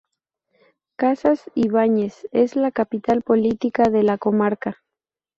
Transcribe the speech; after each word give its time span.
Casas-Ibáñez 0.95 2.27
es 2.31 2.55
la 2.55 2.71
capital 2.71 3.21
política 3.21 3.83
de 3.83 4.01
la 4.01 4.17
comarca. 4.17 4.81